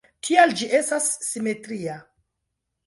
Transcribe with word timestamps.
Tial 0.27 0.53
ĝi 0.61 0.69
estas 0.79 1.11
simetria. 1.29 2.01